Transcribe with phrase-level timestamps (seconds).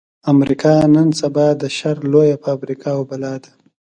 [0.33, 3.49] امريکا نن سبا د شر لويه فابريکه او بلا ده.